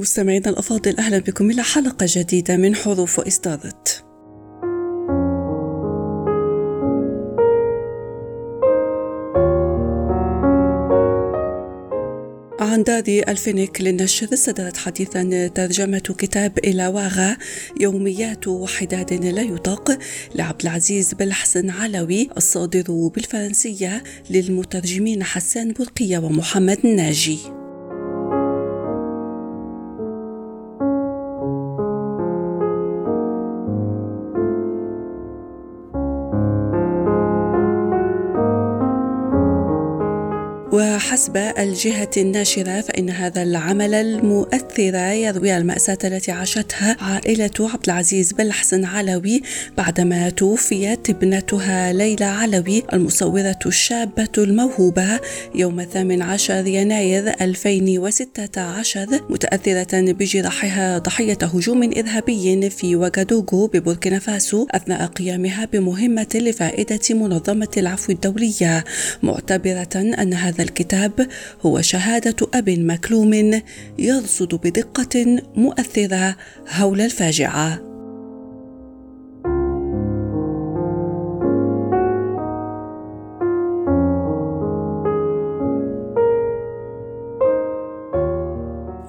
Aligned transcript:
مستمعينا 0.00 0.50
الأفاضل 0.50 0.96
أهلا 0.96 1.18
بكم 1.18 1.50
إلى 1.50 1.62
حلقة 1.62 2.06
جديدة 2.08 2.56
من 2.56 2.74
حروف 2.74 3.18
وإصدارات 3.18 3.88
عن 12.60 12.82
دار 12.82 13.04
الفينيك 13.06 13.80
للنشر 13.80 14.36
صدرت 14.36 14.76
حديثا 14.76 15.46
ترجمة 15.54 15.98
كتاب 15.98 16.58
إلاواغا 16.58 17.36
يوميات 17.80 18.48
وحداد 18.48 19.12
لا 19.12 19.42
يطاق 19.42 19.98
لعبد 20.34 20.62
العزيز 20.62 21.14
بالحسن 21.14 21.70
علوي 21.70 22.28
الصادر 22.36 23.08
بالفرنسية 23.14 24.02
للمترجمين 24.30 25.24
حسان 25.24 25.72
برقية 25.72 26.18
ومحمد 26.18 26.86
ناجي. 26.86 27.59
وحسب 40.80 41.36
الجهة 41.36 42.10
الناشرة 42.16 42.80
فإن 42.80 43.10
هذا 43.10 43.42
العمل 43.42 43.94
المؤثر 43.94 44.94
يروي 44.94 45.56
المأساة 45.56 45.98
التي 46.04 46.32
عاشتها 46.32 46.96
عائلة 47.00 47.50
عبد 47.60 47.84
العزيز 47.84 48.32
بالحسن 48.32 48.84
علوي 48.84 49.42
بعدما 49.78 50.30
توفيت 50.30 51.10
ابنتها 51.10 51.92
ليلى 51.92 52.24
علوي 52.24 52.82
المصورة 52.92 53.58
الشابة 53.66 54.28
الموهوبة 54.38 55.20
يوم 55.54 55.84
18 55.84 56.66
يناير 56.66 57.34
2016 57.40 59.06
متأثرة 59.30 60.12
بجراحها 60.12 60.98
ضحية 60.98 61.38
هجوم 61.42 61.90
إرهابي 61.96 62.70
في 62.70 62.96
وغادوغو 62.96 63.66
ببوركينا 63.66 64.18
فاسو 64.18 64.66
أثناء 64.70 65.06
قيامها 65.06 65.64
بمهمة 65.72 66.28
لفائدة 66.34 67.14
منظمة 67.14 67.68
العفو 67.76 68.12
الدولية 68.12 68.84
معتبرة 69.22 69.88
أن 69.94 70.34
هذا 70.34 70.69
الكتاب 70.70 71.28
هو 71.62 71.80
شهادة 71.80 72.48
أب 72.54 72.70
مكلوم 72.70 73.62
يرصد 73.98 74.54
بدقة 74.54 75.42
مؤثرة 75.56 76.36
هول 76.68 77.00
الفاجعة. 77.00 77.89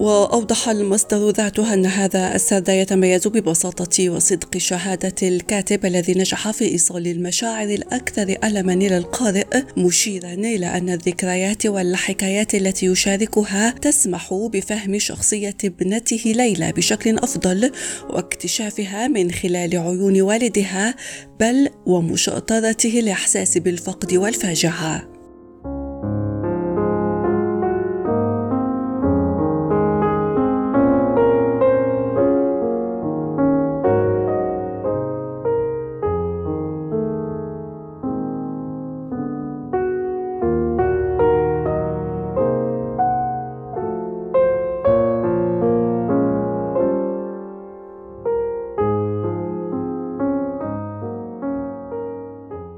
وأوضح 0.02 0.68
المصدر 0.68 1.30
ذاته 1.30 1.74
أن 1.74 1.86
هذا 1.86 2.34
السرد 2.34 2.68
يتميز 2.68 3.28
ببساطة 3.28 4.10
وصدق 4.10 4.58
شهادة 4.58 5.28
الكاتب 5.28 5.86
الذي 5.86 6.14
نجح 6.14 6.50
في 6.50 6.64
إيصال 6.64 7.06
المشاعر 7.06 7.66
الأكثر 7.68 8.36
ألما 8.44 8.72
إلى 8.72 8.96
القارئ 8.96 9.62
مشيرا 9.76 10.32
إلى 10.32 10.66
أن 10.66 10.90
الذكريات 10.90 11.66
والحكايات 11.66 12.54
التي 12.54 12.86
يشاركها 12.86 13.70
تسمح 13.70 14.34
بفهم 14.52 14.98
شخصية 14.98 15.56
ابنته 15.64 16.32
ليلى 16.36 16.72
بشكل 16.72 17.18
أفضل 17.18 17.72
واكتشافها 18.10 19.08
من 19.08 19.30
خلال 19.30 19.78
عيون 19.78 20.20
والدها 20.20 20.94
بل 21.40 21.68
ومشاطرته 21.86 23.00
الإحساس 23.00 23.58
بالفقد 23.58 24.14
والفاجعة. 24.14 25.11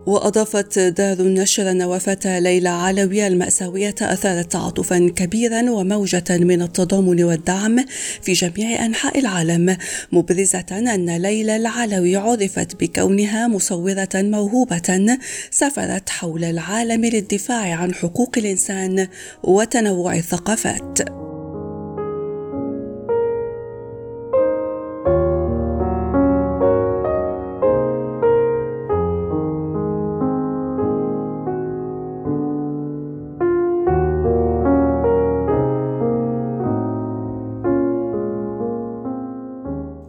وأضافت 0.06 0.78
دار 0.78 1.20
النشر 1.20 1.70
أن 1.70 1.82
وفاة 1.82 2.38
ليلى 2.38 2.68
علوي 2.68 3.26
المأساوية 3.26 3.94
أثارت 4.00 4.52
تعاطفا 4.52 5.12
كبيرا 5.16 5.70
وموجة 5.70 6.24
من 6.30 6.62
التضامن 6.62 7.24
والدعم 7.24 7.84
في 8.22 8.32
جميع 8.32 8.86
أنحاء 8.86 9.18
العالم 9.18 9.76
مبرزة 10.12 10.66
أن 10.72 11.16
ليلى 11.16 11.56
العلوي 11.56 12.16
عرفت 12.16 12.80
بكونها 12.80 13.48
مصورة 13.48 14.08
موهوبة 14.14 15.18
سافرت 15.50 16.10
حول 16.10 16.44
العالم 16.44 17.04
للدفاع 17.04 17.74
عن 17.74 17.94
حقوق 17.94 18.38
الإنسان 18.38 19.08
وتنوع 19.42 20.16
الثقافات. 20.16 21.23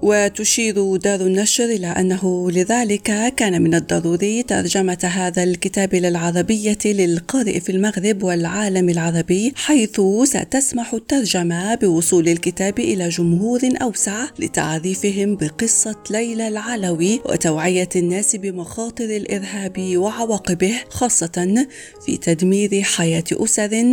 وتشير 0.07 0.95
دار 0.95 1.21
النشر 1.21 1.63
إلى 1.63 1.87
أنه 1.87 2.51
لذلك 2.51 3.33
كان 3.37 3.61
من 3.61 3.75
الضروري 3.75 4.43
ترجمة 4.43 4.97
هذا 5.03 5.43
الكتاب 5.43 5.95
للعربية 5.95 6.77
للقارئ 6.85 7.59
في 7.59 7.71
المغرب 7.71 8.23
والعالم 8.23 8.89
العربي 8.89 9.53
حيث 9.55 10.01
ستسمح 10.23 10.93
الترجمة 10.93 11.75
بوصول 11.75 12.27
الكتاب 12.27 12.79
إلى 12.79 13.09
جمهور 13.09 13.59
أوسع 13.81 14.25
لتعريفهم 14.39 15.35
بقصة 15.35 15.95
ليلى 16.09 16.47
العلوي 16.47 17.21
وتوعية 17.25 17.89
الناس 17.95 18.35
بمخاطر 18.35 19.05
الإرهاب 19.05 19.95
وعواقبه 19.97 20.73
خاصة 20.89 21.65
في 22.05 22.17
تدمير 22.17 22.81
حياة 22.81 23.23
أسر 23.31 23.85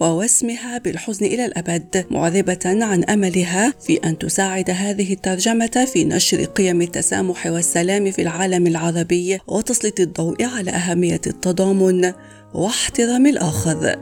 ووسمها 0.00 0.78
بالحزن 0.78 1.26
إلى 1.26 1.44
الأبد 1.44 2.06
معربة 2.10 2.58
عن 2.64 3.04
أملها 3.04 3.74
في 3.86 3.96
أن 4.04 4.18
تساعد 4.18 4.70
هذه 4.70 5.12
الترجمة 5.12 5.53
في 5.94 6.04
نشر 6.04 6.44
قيم 6.44 6.82
التسامح 6.82 7.46
والسلام 7.46 8.10
في 8.10 8.22
العالم 8.22 8.66
العربي 8.66 9.38
وتسليط 9.48 10.00
الضوء 10.00 10.44
على 10.44 10.70
أهمية 10.70 11.20
التضامن 11.26 12.12
واحترام 12.54 13.26
الآخر. 13.26 13.96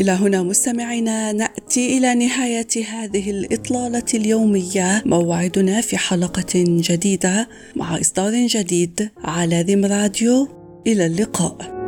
إلى 0.00 0.10
هنا 0.10 0.42
مستمعينا 0.42 1.32
نأتي 1.32 1.98
إلى 1.98 2.14
نهاية 2.14 2.68
هذه 2.88 3.30
الإطلالة 3.30 4.04
اليومية. 4.14 5.02
موعدنا 5.06 5.80
في 5.80 5.96
حلقة 5.96 6.52
جديدة 6.56 7.48
مع 7.76 8.00
إصدار 8.00 8.46
جديد 8.46 9.10
على 9.24 9.62
ذم 9.62 9.84
راديو. 9.84 10.48
إلى 10.86 11.06
اللقاء. 11.06 11.79